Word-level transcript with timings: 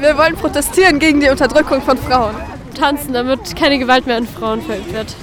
Wir 0.00 0.16
wollen 0.18 0.34
protestieren 0.34 0.98
gegen 0.98 1.20
die 1.20 1.28
Unterdrückung 1.28 1.80
von 1.82 1.96
Frauen. 1.96 2.34
Tanzen, 2.74 3.12
damit 3.12 3.56
keine 3.56 3.78
Gewalt 3.78 4.06
mehr 4.06 4.16
an 4.16 4.26
Frauen 4.26 4.60
verübt 4.60 4.92
wird. 4.92 5.14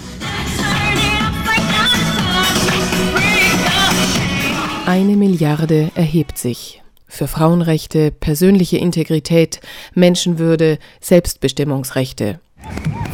Eine 4.86 5.15
Milliarde 5.15 5.92
erhebt 5.96 6.38
sich. 6.38 6.81
Für 7.07 7.28
Frauenrechte, 7.28 8.12
persönliche 8.12 8.78
Integrität, 8.78 9.60
Menschenwürde, 9.94 10.79
Selbstbestimmungsrechte. 11.01 12.40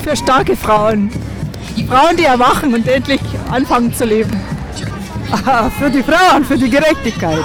Für 0.04 0.16
starke 0.16 0.56
Frauen. 0.56 1.10
Frauen, 1.88 2.18
die 2.18 2.24
erwachen 2.24 2.74
und 2.74 2.88
endlich 2.88 3.22
anfangen 3.52 3.94
zu 3.94 4.06
leben. 4.06 4.40
Für 5.80 5.90
die 5.90 6.04
Frauen, 6.04 6.46
für 6.46 6.58
die 6.58 6.70
Gerechtigkeit. 6.70 7.44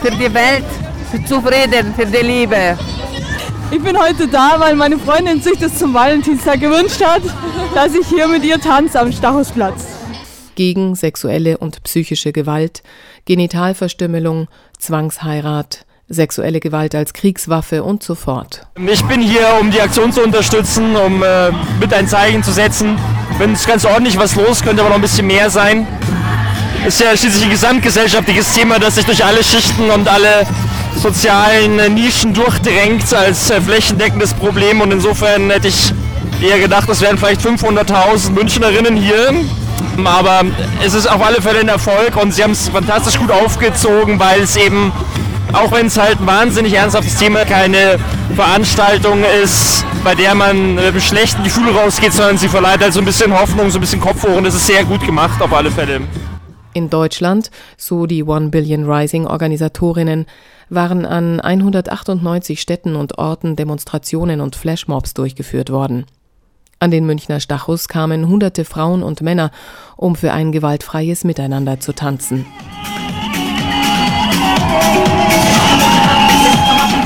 Für 0.00 0.12
die 0.12 0.32
Welt, 0.32 0.64
für 1.10 1.24
Zufrieden, 1.24 1.92
für 1.94 2.06
die 2.06 2.24
Liebe. 2.24 2.78
Ich 3.70 3.82
bin 3.82 3.98
heute 3.98 4.26
da, 4.28 4.54
weil 4.58 4.74
meine 4.76 4.98
Freundin 4.98 5.42
sich 5.42 5.58
das 5.58 5.78
zum 5.78 5.92
Valentinstag 5.92 6.58
gewünscht 6.58 7.04
hat, 7.04 7.20
dass 7.74 7.94
ich 7.94 8.06
hier 8.06 8.26
mit 8.26 8.42
ihr 8.42 8.58
tanze 8.58 8.98
am 8.98 9.12
Stachausplatz. 9.12 9.84
Gegen 10.54 10.94
sexuelle 10.94 11.58
und 11.58 11.82
psychische 11.82 12.32
Gewalt, 12.32 12.82
Genitalverstümmelung, 13.26 14.48
Zwangsheirat, 14.78 15.84
sexuelle 16.08 16.60
Gewalt 16.60 16.94
als 16.94 17.12
Kriegswaffe 17.12 17.84
und 17.84 18.02
so 18.02 18.14
fort. 18.14 18.66
Ich 18.86 19.04
bin 19.04 19.20
hier, 19.20 19.46
um 19.60 19.70
die 19.70 19.82
Aktion 19.82 20.12
zu 20.12 20.22
unterstützen, 20.22 20.96
um 20.96 21.22
äh, 21.22 21.50
mit 21.78 21.92
ein 21.92 22.08
Zeichen 22.08 22.42
zu 22.42 22.52
setzen. 22.52 22.96
Wenn 23.36 23.52
es 23.52 23.66
ganz 23.66 23.84
ordentlich 23.84 24.18
was 24.18 24.34
los, 24.34 24.62
könnte 24.62 24.80
aber 24.80 24.88
noch 24.88 24.96
ein 24.96 25.02
bisschen 25.02 25.26
mehr 25.26 25.50
sein. 25.50 25.86
Ist 26.86 27.00
ja 27.00 27.14
schließlich 27.14 27.44
ein 27.44 27.50
gesamtgesellschaftliches 27.50 28.54
Thema, 28.54 28.78
das 28.78 28.94
sich 28.94 29.04
durch 29.04 29.22
alle 29.22 29.44
Schichten 29.44 29.90
und 29.90 30.08
alle 30.08 30.46
sozialen 30.94 31.78
äh, 31.78 31.88
Nischen 31.88 32.34
durchdrängt 32.34 33.12
als 33.14 33.50
äh, 33.50 33.60
flächendeckendes 33.60 34.34
Problem. 34.34 34.80
Und 34.80 34.92
insofern 34.92 35.50
hätte 35.50 35.68
ich 35.68 35.92
eher 36.42 36.58
gedacht, 36.58 36.88
es 36.88 37.00
wären 37.00 37.18
vielleicht 37.18 37.40
500.000 37.40 38.30
Münchnerinnen 38.32 38.96
hier. 38.96 39.32
Aber 40.04 40.42
es 40.84 40.94
ist 40.94 41.10
auf 41.10 41.24
alle 41.24 41.42
Fälle 41.42 41.60
ein 41.60 41.68
Erfolg 41.68 42.16
und 42.20 42.32
sie 42.32 42.44
haben 42.44 42.52
es 42.52 42.68
fantastisch 42.68 43.18
gut 43.18 43.30
aufgezogen, 43.32 44.18
weil 44.20 44.42
es 44.42 44.54
eben, 44.56 44.92
auch 45.52 45.72
wenn 45.72 45.86
es 45.86 45.98
halt 45.98 46.20
ein 46.20 46.26
wahnsinnig 46.26 46.74
ernsthaftes 46.74 47.16
Thema 47.16 47.44
keine 47.44 47.98
Veranstaltung 48.36 49.24
ist, 49.42 49.84
bei 50.04 50.14
der 50.14 50.36
man 50.36 50.76
mit 50.76 50.84
einem 50.84 51.00
schlechten 51.00 51.42
Gefühl 51.42 51.70
rausgeht, 51.76 52.12
sondern 52.12 52.38
sie 52.38 52.48
verleiht 52.48 52.80
halt 52.80 52.92
so 52.92 53.00
ein 53.00 53.04
bisschen 53.04 53.36
Hoffnung, 53.36 53.70
so 53.70 53.78
ein 53.78 53.80
bisschen 53.80 54.00
Kopf 54.00 54.22
hoch 54.22 54.36
und 54.36 54.46
es 54.46 54.54
ist 54.54 54.66
sehr 54.66 54.84
gut 54.84 55.04
gemacht 55.04 55.42
auf 55.42 55.52
alle 55.52 55.70
Fälle. 55.70 56.00
In 56.78 56.90
Deutschland, 56.90 57.50
so 57.76 58.06
die 58.06 58.22
One 58.22 58.50
Billion 58.50 58.88
Rising 58.88 59.26
Organisatorinnen, 59.26 60.26
waren 60.68 61.04
an 61.04 61.40
198 61.40 62.60
Städten 62.60 62.94
und 62.94 63.18
Orten 63.18 63.56
Demonstrationen 63.56 64.40
und 64.40 64.54
Flashmobs 64.54 65.12
durchgeführt 65.12 65.70
worden. 65.70 66.06
An 66.78 66.92
den 66.92 67.04
Münchner 67.04 67.40
Stachus 67.40 67.88
kamen 67.88 68.28
hunderte 68.28 68.64
Frauen 68.64 69.02
und 69.02 69.22
Männer, 69.22 69.50
um 69.96 70.14
für 70.14 70.32
ein 70.32 70.52
gewaltfreies 70.52 71.24
Miteinander 71.24 71.80
zu 71.80 71.96
tanzen. 71.96 72.46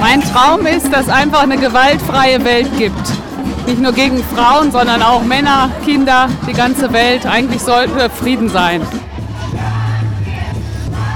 Mein 0.01 0.21
Traum 0.21 0.67
ist, 0.67 0.93
dass 0.93 1.09
einfach 1.09 1.45
eine 1.45 1.57
gewaltfreie 1.57 2.45
Welt 2.45 2.69
gibt. 2.77 3.11
Nicht 3.67 3.81
nur 3.81 3.93
gegen 3.93 4.23
Frauen, 4.23 4.71
sondern 4.71 5.01
auch 5.01 5.23
Männer, 5.23 5.71
Kinder, 5.83 6.29
die 6.47 6.53
ganze 6.53 6.93
Welt. 6.93 7.25
Eigentlich 7.25 7.63
sollte 7.63 8.11
Frieden 8.11 8.51
sein. 8.51 8.83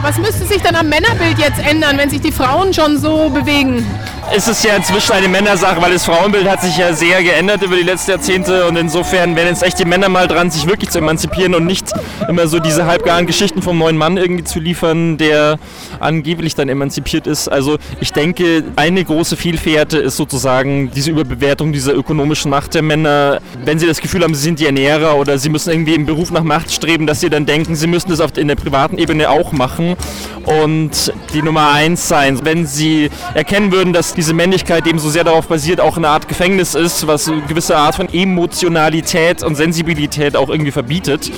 Was 0.07 0.19
müsste 0.19 0.47
sich 0.47 0.63
dann 0.63 0.77
am 0.77 0.89
Männerbild 0.89 1.37
jetzt 1.37 1.59
ändern, 1.59 1.99
wenn 1.99 2.09
sich 2.09 2.21
die 2.21 2.31
Frauen 2.31 2.73
schon 2.73 2.97
so 2.97 3.29
bewegen? 3.29 3.85
Es 4.33 4.49
ist 4.49 4.65
ja 4.65 4.75
inzwischen 4.75 5.13
eine 5.13 5.29
Männersache, 5.29 5.81
weil 5.81 5.93
das 5.93 6.05
Frauenbild 6.05 6.49
hat 6.49 6.61
sich 6.61 6.77
ja 6.77 6.93
sehr 6.93 7.23
geändert 7.23 7.63
über 7.63 7.77
die 7.77 7.83
letzten 7.83 8.11
Jahrzehnte 8.11 8.67
und 8.67 8.77
insofern 8.77 9.37
wären 9.37 9.49
jetzt 9.49 9.63
echt 9.63 9.79
die 9.79 9.85
Männer 9.85 10.09
mal 10.09 10.27
dran, 10.27 10.51
sich 10.51 10.67
wirklich 10.67 10.91
zu 10.91 10.99
emanzipieren 10.99 11.55
und 11.55 11.65
nicht 11.65 11.93
immer 12.29 12.49
so 12.49 12.59
diese 12.59 12.87
halbgaren 12.87 13.27
Geschichten 13.27 13.63
vom 13.63 13.79
neuen 13.79 13.97
Mann 13.97 14.17
irgendwie 14.17 14.43
zu 14.43 14.59
liefern, 14.59 15.17
der 15.17 15.59
angeblich 16.01 16.57
dann 16.57 16.69
emanzipiert 16.69 17.29
ist. 17.29 17.49
Also 17.49 17.79
ich 18.01 18.13
denke, 18.13 18.65
eine 18.75 19.05
große 19.05 19.37
Vielfährte 19.37 19.99
ist 19.99 20.17
sozusagen 20.17 20.91
diese 20.91 21.13
Überbewertung 21.13 21.73
dieser 21.73 21.95
ökonomischen 21.95 22.51
Macht 22.51 22.75
der 22.75 22.83
Männer. 22.83 23.41
Wenn 23.65 23.79
sie 23.79 23.87
das 23.87 24.01
Gefühl 24.01 24.25
haben, 24.25 24.35
sie 24.35 24.43
sind 24.43 24.59
die 24.59 24.67
Ernährer 24.67 25.17
oder 25.17 25.39
sie 25.39 25.49
müssen 25.49 25.71
irgendwie 25.71 25.95
im 25.95 26.05
Beruf 26.05 26.33
nach 26.33 26.43
Macht 26.43 26.73
streben, 26.73 27.07
dass 27.07 27.21
sie 27.21 27.31
dann 27.31 27.47
denken, 27.47 27.77
sie 27.77 27.87
müssen 27.87 28.09
das 28.09 28.21
in 28.37 28.49
der 28.49 28.57
privaten 28.57 28.99
Ebene 28.99 29.31
auch 29.31 29.53
machen 29.53 29.96
und 30.45 31.13
die 31.33 31.43
Nummer 31.43 31.73
eins 31.73 32.09
sein. 32.09 32.39
Wenn 32.45 32.67
sie 32.67 33.11
erkennen 33.35 33.73
würden, 33.73 33.93
dass 33.93 34.15
diese 34.15 34.33
Männlichkeit 34.33 34.87
eben 34.87 34.99
so 34.99 35.11
sehr 35.11 35.25
darauf 35.25 35.49
basiert, 35.49 35.81
auch 35.81 35.97
eine 35.97 36.09
Art 36.09 36.29
Gefängnis 36.29 36.75
ist, 36.75 37.07
was 37.07 37.29
eine 37.29 37.43
gewisse 37.43 37.77
Art 37.77 37.97
von 37.97 38.09
Emotionalität 38.13 39.43
und 39.43 39.57
Sensibilität 39.57 40.37
auch 40.37 40.49
irgendwie 40.49 40.71
verbietet, 40.71 41.31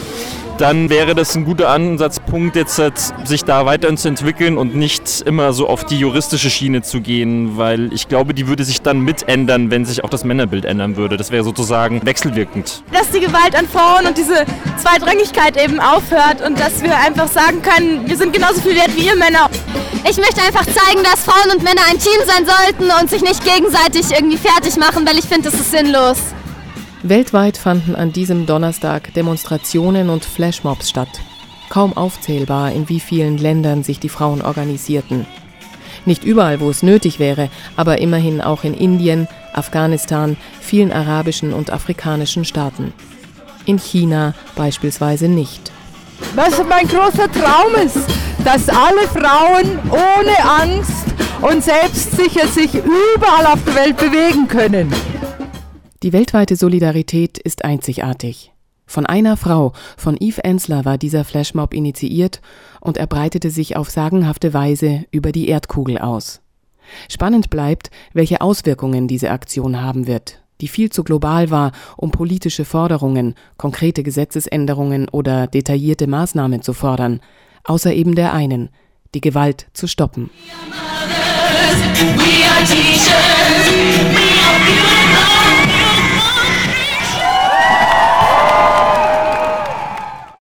dann 0.59 0.91
wäre 0.91 1.15
das 1.15 1.37
ein 1.37 1.45
guter 1.45 1.71
Ansatzpunkt, 1.71 2.57
jetzt 2.57 2.83
sich 3.25 3.45
da 3.45 3.65
weiterzuentwickeln 3.65 4.59
und 4.59 4.75
nicht 4.75 5.23
immer 5.23 5.53
so 5.53 5.69
auf 5.69 5.85
die 5.85 5.99
juristische 5.99 6.51
Schiene 6.51 6.83
zu 6.83 7.01
gehen, 7.01 7.57
weil 7.57 7.93
ich 7.93 8.09
glaube, 8.09 8.35
die 8.35 8.49
würde 8.49 8.65
sich 8.65 8.83
dann 8.83 9.01
mit 9.01 9.29
ändern, 9.29 9.71
wenn 9.71 9.85
sich 9.85 10.03
auch 10.03 10.11
das 10.11 10.25
Männerbild 10.25 10.65
ändern 10.65 10.97
würde. 10.97 11.17
Das 11.17 11.31
wäre 11.31 11.45
sozusagen 11.45 12.05
wechselwirkend. 12.05 12.83
Dass 12.93 13.11
die 13.11 13.21
Gewalt 13.21 13.55
an 13.57 13.69
Frauen 13.69 14.07
und 14.07 14.19
diese 14.19 14.45
Zweidrängigkeit 14.77 15.63
eben 15.63 15.79
aufhört 15.79 16.45
und 16.45 16.59
dass 16.59 16.83
wir 16.83 16.97
einfach 16.97 17.29
sagen 17.29 17.63
können, 17.63 18.09
wir 18.09 18.17
sind 18.17 18.33
genauso 18.33 18.61
viel 18.61 18.75
wert 18.75 18.97
wie 18.97 19.07
ihr 19.07 19.17
Männer. 19.17 19.49
Ich 20.09 20.17
möchte 20.17 20.43
einfach 20.43 20.65
zeigen, 20.67 21.03
dass 21.05 21.25
Frauen 21.25 21.57
und 21.57 21.63
Männer 21.63 21.83
ein 21.89 21.99
Team 21.99 22.21
sein 22.27 22.45
sollten 22.45 22.91
und 23.01 23.11
sich 23.11 23.23
nicht 23.23 23.45
gegenseitig 23.45 24.11
irgendwie 24.11 24.39
fertig 24.39 24.77
machen, 24.77 25.07
weil 25.07 25.19
ich 25.19 25.25
finde, 25.25 25.51
das 25.51 25.61
ist 25.61 25.71
sinnlos. 25.71 26.19
Weltweit 27.05 27.57
fanden 27.57 27.95
an 27.95 28.13
diesem 28.13 28.47
Donnerstag 28.47 29.15
Demonstrationen 29.15 30.11
und 30.11 30.25
Flashmobs 30.25 30.91
statt. 30.91 31.21
Kaum 31.69 31.97
aufzählbar, 31.97 32.73
in 32.73 32.89
wie 32.89 32.99
vielen 32.99 33.39
Ländern 33.39 33.85
sich 33.85 34.01
die 34.01 34.09
Frauen 34.09 34.43
organisierten. 34.43 35.25
Nicht 36.07 36.25
überall, 36.25 36.61
wo 36.61 36.71
es 36.71 36.83
nötig 36.83 37.21
wäre, 37.21 37.51
aber 37.77 37.99
immerhin 37.99 38.41
auch 38.41 38.65
in 38.65 38.75
Indien, 38.75 39.29
Afghanistan, 39.53 40.37
vielen 40.61 40.91
arabischen 40.93 41.53
und 41.53 41.71
afrikanischen 41.71 42.45
Staaten. 42.45 42.93
In 43.65 43.79
China 43.79 44.35
beispielsweise 44.57 45.29
nicht. 45.29 45.71
Was 46.35 46.59
mein 46.69 46.89
großer 46.89 47.31
Traum 47.31 47.75
ist, 47.85 47.99
dass 48.45 48.69
alle 48.69 49.07
Frauen 49.07 49.79
ohne 49.91 50.37
Angst 50.63 51.05
und 51.43 51.63
selbstsicher 51.63 52.49
sich 52.49 52.75
überall 52.75 53.47
auf 53.47 53.63
der 53.65 53.75
Welt 53.77 53.97
bewegen 53.99 54.49
können. 54.49 54.93
Die 56.05 56.13
weltweite 56.13 56.55
Solidarität 56.55 57.39
ist 57.39 57.65
einzigartig. 57.65 58.53
Von 58.87 59.05
einer 59.05 59.37
Frau, 59.37 59.73
von 59.97 60.17
Eve 60.19 60.45
Ensler, 60.45 60.85
war 60.85 60.97
dieser 60.97 61.25
Flashmob 61.25 61.75
initiiert 61.75 62.41
und 62.81 62.97
er 62.97 63.09
breitete 63.09 63.51
sich 63.51 63.77
auf 63.77 63.91
sagenhafte 63.91 64.55
Weise 64.55 65.07
über 65.11 65.33
die 65.33 65.49
Erdkugel 65.49 65.99
aus. 65.99 66.41
Spannend 67.09 67.51
bleibt, 67.51 67.91
welche 68.13 68.41
Auswirkungen 68.41 69.09
diese 69.09 69.31
Aktion 69.33 69.83
haben 69.83 70.07
wird, 70.07 70.41
die 70.61 70.69
viel 70.69 70.91
zu 70.91 71.03
global 71.03 71.51
war, 71.51 71.73
um 71.97 72.13
politische 72.13 72.65
Forderungen, 72.65 73.35
konkrete 73.57 74.05
Gesetzesänderungen 74.05 75.09
oder 75.09 75.49
detaillierte 75.49 76.07
Maßnahmen 76.07 76.63
zu 76.63 76.75
fordern, 76.75 77.21
außer 77.65 77.93
eben 77.93 78.15
der 78.15 78.33
einen, 78.33 78.71
die 79.17 79.21
Gewalt 79.21 79.67
zu 79.73 79.89
stoppen. 79.89 80.31